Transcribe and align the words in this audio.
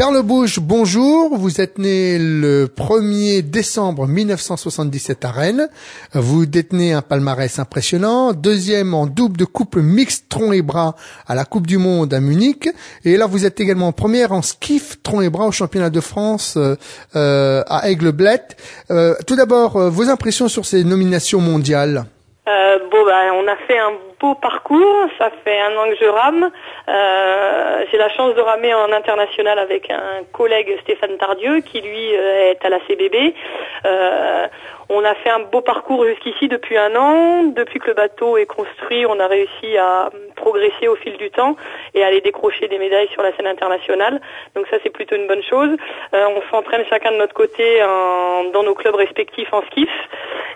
Perle 0.00 0.22
Bouche, 0.22 0.60
bonjour. 0.60 1.36
Vous 1.36 1.60
êtes 1.60 1.76
né 1.76 2.16
le 2.18 2.68
1er 2.74 3.42
décembre 3.42 4.06
1977 4.06 5.26
à 5.26 5.30
Rennes. 5.30 5.68
Vous 6.14 6.46
détenez 6.46 6.94
un 6.94 7.02
palmarès 7.02 7.58
impressionnant. 7.58 8.32
Deuxième 8.32 8.94
en 8.94 9.06
double 9.06 9.36
de 9.36 9.44
couple 9.44 9.82
mixte 9.82 10.24
tronc 10.30 10.52
et 10.52 10.62
bras 10.62 10.96
à 11.26 11.34
la 11.34 11.44
Coupe 11.44 11.66
du 11.66 11.76
Monde 11.76 12.14
à 12.14 12.20
Munich. 12.20 12.70
Et 13.04 13.18
là, 13.18 13.26
vous 13.26 13.44
êtes 13.44 13.60
également 13.60 13.92
première 13.92 14.32
en 14.32 14.40
skiff 14.40 15.02
tronc 15.02 15.20
et 15.20 15.28
bras 15.28 15.44
au 15.44 15.52
championnat 15.52 15.90
de 15.90 16.00
France 16.00 16.54
euh, 16.56 16.76
euh 17.14 17.62
à 17.66 17.90
Aigleblette. 17.90 18.56
Euh, 18.90 19.14
tout 19.26 19.36
d'abord, 19.36 19.76
euh, 19.76 19.90
vos 19.90 20.08
impressions 20.08 20.48
sur 20.48 20.64
ces 20.64 20.82
nominations 20.82 21.42
mondiales? 21.42 22.06
Euh, 22.48 22.78
bon, 22.90 23.04
bah, 23.04 23.32
on 23.34 23.46
a 23.46 23.56
fait 23.56 23.78
un 23.78 23.92
beau 24.18 24.34
parcours. 24.34 25.08
Ça 25.18 25.30
fait 25.44 25.60
un 25.60 25.76
an 25.76 25.88
que 25.90 25.96
je 26.00 26.06
rame. 26.06 26.50
Euh, 26.88 27.84
j'ai 27.90 27.98
la 27.98 28.08
chance 28.10 28.34
de 28.34 28.40
ramer 28.40 28.72
en 28.74 28.90
international 28.92 29.58
avec 29.58 29.90
un 29.90 30.24
collègue 30.32 30.78
Stéphane 30.82 31.18
Tardieu 31.18 31.60
qui 31.60 31.80
lui 31.80 32.16
euh, 32.16 32.50
est 32.50 32.64
à 32.64 32.70
la 32.70 32.78
CBB. 32.86 33.34
Euh, 33.84 34.46
on 34.88 35.04
a 35.04 35.14
fait 35.14 35.30
un 35.30 35.40
beau 35.40 35.60
parcours 35.60 36.04
jusqu'ici 36.04 36.48
depuis 36.48 36.76
un 36.76 36.96
an. 36.96 37.44
Depuis 37.44 37.78
que 37.78 37.88
le 37.88 37.94
bateau 37.94 38.36
est 38.38 38.46
construit, 38.46 39.06
on 39.06 39.20
a 39.20 39.26
réussi 39.26 39.76
à 39.76 40.10
progresser 40.34 40.88
au 40.88 40.96
fil 40.96 41.16
du 41.18 41.30
temps 41.30 41.56
et 41.94 42.02
à 42.02 42.08
aller 42.08 42.20
décrocher 42.22 42.66
des 42.68 42.78
médailles 42.78 43.08
sur 43.12 43.22
la 43.22 43.36
scène 43.36 43.46
internationale. 43.46 44.20
Donc 44.56 44.66
ça, 44.68 44.78
c'est 44.82 44.90
plutôt 44.90 45.14
une 45.14 45.28
bonne 45.28 45.42
chose. 45.42 45.76
Euh, 46.14 46.26
on 46.36 46.42
s'entraîne 46.50 46.84
chacun 46.88 47.12
de 47.12 47.18
notre 47.18 47.34
côté 47.34 47.80
dans 47.80 48.62
nos 48.62 48.74
clubs 48.74 48.94
respectifs 48.94 49.52
en 49.52 49.62
skiff. 49.66 49.90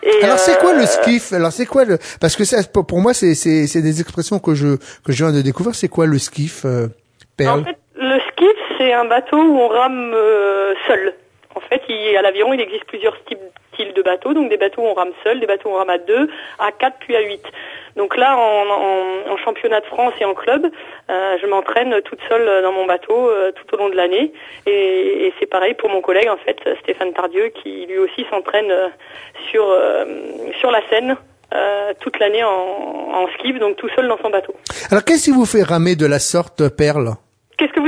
Et 0.05 0.23
Alors 0.23 0.39
c'est 0.39 0.59
quoi 0.59 0.75
le 0.75 0.85
skiff? 0.85 1.33
Alors 1.33 1.53
c'est 1.53 1.67
quoi 1.67 1.85
le 1.85 1.99
Parce 2.21 2.37
que 2.37 2.45
ça, 2.45 2.59
pour 2.63 3.01
moi, 3.01 3.15
c'est 3.15 3.35
c'est 3.35 3.81
des 3.81 4.01
expressions 4.01 4.39
que 4.39 4.55
je 4.55 4.77
que 5.05 5.13
je 5.13 5.25
viens 5.25 5.33
de 5.33 5.41
découvrir. 5.41 5.75
C'est 5.75 5.89
quoi 5.89 6.07
le 6.07 6.19
skiff, 6.19 6.65
euh, 6.65 6.89
En 7.41 7.65
fait, 7.65 7.79
le 7.97 8.19
skiff, 8.31 8.57
c'est 8.79 8.93
un 8.93 9.07
bateau 9.07 9.39
où 9.39 9.59
on 9.59 9.69
rame 9.69 10.13
euh, 10.15 10.75
seul. 10.87 11.15
En 11.55 11.61
fait, 11.61 11.81
il, 11.89 12.17
à 12.17 12.23
l'aviron, 12.23 12.53
il 12.53 12.61
existe 12.61 12.85
plusieurs 12.85 13.17
types 13.25 13.39
bateaux. 14.05 14.35
Donc 14.35 14.49
des 14.49 14.57
bateaux 14.57 14.83
où 14.83 14.87
on 14.87 14.95
rame 14.95 15.13
seul, 15.25 15.41
des 15.41 15.47
bateaux 15.47 15.71
où 15.71 15.73
on 15.73 15.79
rame 15.79 15.91
à 15.91 15.99
deux, 15.99 16.29
à 16.59 16.71
quatre, 16.73 16.97
puis 17.01 17.17
à 17.17 17.21
huit. 17.21 17.43
Donc 17.97 18.17
là, 18.17 18.37
en, 18.37 19.37
championnat 19.45 19.81
de 19.81 19.87
France 19.87 20.15
et 20.21 20.25
en 20.25 20.35
club, 20.35 20.71
euh, 21.11 21.37
je 21.41 21.47
m'entraîne 21.47 22.01
toute 22.03 22.21
seule 22.29 22.63
dans 22.63 22.73
mon 22.73 22.87
bateau 22.87 23.29
euh, 23.29 23.53
tout 23.53 23.75
au 23.75 23.79
long 23.79 23.89
de 23.89 23.95
l'année. 23.95 24.33
Et, 24.67 25.33
c'est 25.39 25.47
pareil 25.47 25.75
pour 25.75 25.91
mon 25.91 26.01
collègue, 26.01 26.29
en 26.29 26.37
fait, 26.37 26.57
Stéphane 26.83 27.13
Tardieu, 27.13 27.51
qui 27.63 27.87
lui 27.87 27.99
aussi 27.99 28.25
s'entraîne 28.31 28.71
euh, 28.71 28.89
sur, 29.51 29.67
sur 30.61 30.71
la 30.71 30.81
Seine 30.91 31.17
toute 32.01 32.19
l'année 32.19 32.43
en, 32.43 32.51
en 32.51 33.27
donc 33.61 33.77
tout 33.77 33.89
seul 33.95 34.09
dans 34.09 34.19
son 34.19 34.31
bateau. 34.31 34.55
Alors 34.91 35.05
qu'est-ce 35.05 35.25
qui 35.25 35.31
vous 35.31 35.47
fait 35.47 35.63
ramer 35.63 35.95
de 35.95 36.07
la 36.07 36.19
sorte, 36.19 36.69
Perle? 36.77 37.15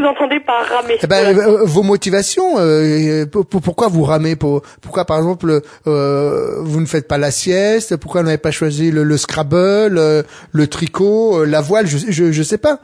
Entendez 0.07 0.41
par 0.41 0.65
ramer 0.65 0.99
eh 1.03 1.07
ben, 1.07 1.37
euh, 1.37 1.65
Vos 1.65 1.83
motivations. 1.83 2.59
Euh, 2.59 3.25
pourquoi 3.51 3.89
vous 3.89 4.05
ramez 4.05 4.37
Pourquoi, 4.37 5.05
par 5.05 5.19
exemple, 5.19 5.61
euh, 5.87 6.57
vous 6.61 6.81
ne 6.81 6.87
faites 6.87 7.09
pas 7.09 7.19
la 7.19 7.31
sieste 7.31 7.97
Pourquoi 7.97 8.21
vous 8.23 8.27
n'avez 8.27 8.39
pas 8.39 8.51
choisi 8.51 8.91
le, 8.91 9.03
le 9.03 9.17
Scrabble, 9.17 10.25
le 10.53 10.67
tricot, 10.67 11.45
la 11.45 11.61
voile 11.61 11.87
Je 11.87 11.99
je, 11.99 12.33
je 12.33 12.43
sais 12.43 12.59
pas. 12.59 12.79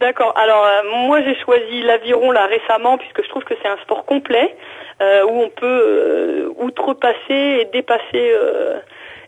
D'accord. 0.00 0.34
Alors 0.36 0.66
moi 1.06 1.22
j'ai 1.22 1.36
choisi 1.44 1.82
l'aviron 1.82 2.30
là 2.32 2.46
récemment 2.46 2.98
puisque 2.98 3.22
je 3.22 3.28
trouve 3.28 3.44
que 3.44 3.54
c'est 3.62 3.68
un 3.68 3.78
sport 3.84 4.04
complet 4.04 4.56
où 5.00 5.40
on 5.40 5.48
peut 5.48 6.52
outrepasser 6.58 7.14
et 7.30 7.68
dépasser 7.72 8.32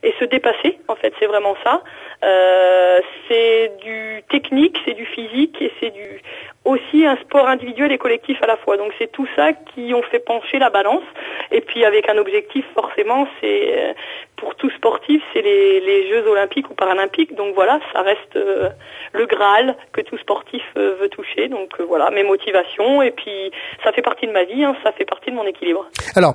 et 0.06 0.14
se 0.20 0.24
dépasser. 0.24 0.78
En 0.88 0.94
fait, 0.94 1.12
c'est 1.18 1.26
vraiment 1.26 1.56
ça. 1.64 1.82
Euh, 2.24 3.00
c'est 3.28 3.72
du 3.82 4.22
technique, 4.30 4.78
c'est 4.86 4.94
du 4.94 5.04
physique 5.04 5.60
et 5.60 5.72
c'est 5.80 5.90
du 5.90 6.22
aussi 6.66 7.06
un 7.06 7.16
sport 7.18 7.46
individuel 7.48 7.92
et 7.92 7.98
collectif 7.98 8.42
à 8.42 8.46
la 8.46 8.56
fois. 8.56 8.76
Donc 8.76 8.92
c'est 8.98 9.10
tout 9.10 9.26
ça 9.36 9.52
qui 9.52 9.94
ont 9.94 10.02
fait 10.02 10.18
pencher 10.18 10.58
la 10.58 10.68
balance. 10.68 11.04
Et 11.52 11.60
puis 11.60 11.84
avec 11.84 12.08
un 12.08 12.18
objectif 12.18 12.64
forcément, 12.74 13.26
c'est 13.40 13.72
euh, 13.72 13.92
pour 14.36 14.56
tout 14.56 14.68
sportif, 14.70 15.22
c'est 15.32 15.42
les, 15.42 15.80
les, 15.80 16.08
Jeux 16.10 16.26
olympiques 16.28 16.68
ou 16.70 16.74
paralympiques. 16.74 17.34
Donc 17.36 17.54
voilà, 17.54 17.78
ça 17.92 18.02
reste 18.02 18.36
euh, 18.36 18.68
le 19.12 19.26
Graal 19.26 19.76
que 19.92 20.00
tout 20.00 20.18
sportif 20.18 20.62
euh, 20.76 20.96
veut 21.00 21.08
toucher. 21.08 21.48
Donc 21.48 21.80
voilà, 21.88 22.10
mes 22.10 22.24
motivations. 22.24 23.00
Et 23.00 23.12
puis 23.12 23.52
ça 23.84 23.92
fait 23.92 24.02
partie 24.02 24.26
de 24.26 24.32
ma 24.32 24.44
vie, 24.44 24.64
hein, 24.64 24.76
ça 24.82 24.90
fait 24.92 25.04
partie 25.04 25.30
de 25.30 25.36
mon 25.36 25.46
équilibre. 25.46 25.86
Alors, 26.16 26.34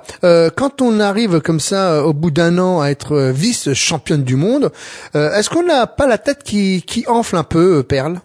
quand 0.56 0.82
on 0.82 1.00
arrive 1.00 1.42
comme 1.42 1.60
ça 1.60 2.04
au 2.04 2.14
bout 2.14 2.32
d'un 2.32 2.58
an 2.58 2.82
à 2.82 2.90
être 2.90 3.32
vice 3.34 3.74
championne 3.74 4.24
du 4.24 4.36
monde, 4.36 4.72
est-ce 5.14 5.50
qu'on 5.50 5.64
n'a 5.64 5.88
pas 5.88 6.08
la 6.08 6.18
tête 6.18 6.44
qui, 6.44 6.84
qui 6.84 7.06
enfle 7.08 7.36
un 7.36 7.44
peu, 7.44 7.84
Perle? 7.84 8.22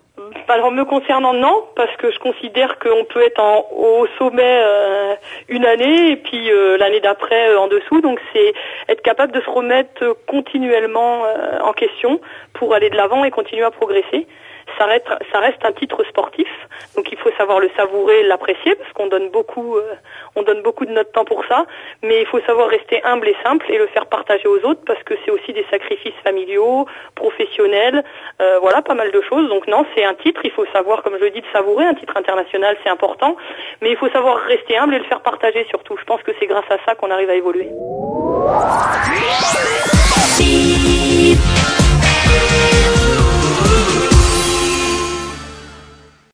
Alors 0.49 0.71
me 0.71 0.85
concernant 0.85 1.33
non, 1.33 1.65
parce 1.75 1.95
que 1.97 2.11
je 2.11 2.19
considère 2.19 2.79
qu'on 2.79 3.05
peut 3.05 3.23
être 3.23 3.43
au 3.73 4.07
sommet 4.19 4.61
euh, 4.63 5.15
une 5.49 5.65
année 5.65 6.11
et 6.13 6.17
puis 6.17 6.51
euh, 6.51 6.77
l'année 6.77 7.01
d'après 7.01 7.51
euh, 7.51 7.59
en 7.59 7.67
dessous. 7.67 8.01
Donc 8.01 8.21
c'est 8.33 8.55
être 8.89 9.03
capable 9.03 9.33
de 9.33 9.41
se 9.41 9.51
remettre 9.51 10.17
continuellement 10.27 11.25
en 11.63 11.73
question 11.73 12.21
pour 12.53 12.75
aller 12.75 12.91
de 12.91 12.97
l'avant 12.97 13.25
et 13.25 13.31
continuer 13.31 13.65
à 13.65 13.71
progresser 13.71 14.27
ça 14.79 14.85
reste, 14.87 15.09
ça 15.33 15.41
reste 15.41 15.65
un 15.65 15.73
titre 15.73 16.05
sportif, 16.05 16.49
donc 16.97 17.11
il 17.11 17.19
faut 17.19 17.31
savoir 17.39 17.61
le 17.61 17.71
savourer, 17.77 18.23
l'apprécier, 18.25 18.75
parce 18.75 18.93
qu'on 18.93 19.07
donne 19.07 19.31
beaucoup, 19.31 19.77
euh, 19.77 19.95
on 20.35 20.43
donne 20.43 20.63
beaucoup 20.63 20.85
de 20.85 20.93
notre 20.93 21.13
temps 21.13 21.25
pour 21.25 21.45
ça, 21.47 21.67
mais 22.03 22.21
il 22.21 22.27
faut 22.27 22.41
savoir 22.41 22.69
rester 22.69 23.03
humble 23.05 23.29
et 23.29 23.37
simple 23.45 23.71
et 23.71 23.79
le 23.79 23.87
faire 23.89 24.07
partager 24.07 24.47
aux 24.49 24.61
autres, 24.65 24.83
parce 24.87 25.03
que 25.03 25.15
c'est 25.25 25.31
aussi 25.31 25.53
des 25.53 25.65
sacrifices 25.71 26.15
familiaux, 26.25 26.87
professionnels, 27.15 28.05
euh, 28.41 28.59
voilà, 28.61 28.83
pas 28.83 28.95
mal 28.95 29.11
de 29.11 29.21
choses. 29.23 29.49
Donc 29.49 29.67
non, 29.67 29.87
c'est 29.95 30.05
un 30.05 30.15
titre, 30.15 30.41
il 30.45 30.51
faut 30.51 30.67
savoir, 30.73 31.03
comme 31.03 31.17
je 31.19 31.25
le 31.25 31.31
dis, 31.31 31.41
le 31.41 31.53
savourer. 31.53 31.85
Un 31.85 31.95
titre 31.95 32.17
international, 32.17 32.77
c'est 32.83 32.91
important, 32.91 33.37
mais 33.81 33.91
il 33.91 33.97
faut 33.97 34.09
savoir 34.11 34.39
rester 34.39 34.77
humble 34.77 34.95
et 34.95 34.99
le 34.99 35.05
faire 35.05 35.21
partager 35.21 35.67
surtout. 35.71 35.97
Je 35.99 36.05
pense 36.05 36.23
que 36.23 36.33
c'est 36.39 36.47
grâce 36.47 36.71
à 36.71 36.79
ça 36.85 36.95
qu'on 36.95 37.11
arrive 37.11 37.31
à 37.31 37.35
évoluer. 37.35 37.71